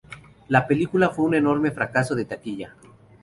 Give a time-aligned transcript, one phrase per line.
[0.47, 2.73] La película fue un enorme fracaso de taquilla.